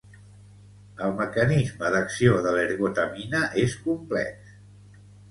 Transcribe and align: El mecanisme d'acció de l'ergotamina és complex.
El 1.07 1.11
mecanisme 1.17 1.91
d'acció 1.95 2.39
de 2.45 2.53
l'ergotamina 2.55 3.41
és 3.65 3.75
complex. 3.83 4.57